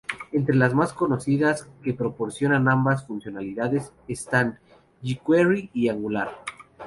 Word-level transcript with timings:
Entre 0.31 0.55
las 0.55 0.73
más 0.73 0.93
conocidas 0.93 1.69
que 1.83 1.93
proporcionan 1.93 2.67
ambas 2.67 3.05
funcionalidades, 3.05 3.93
están 4.07 4.57
jQuery 5.03 5.69
y 5.75 5.89
Angular. 5.89 6.41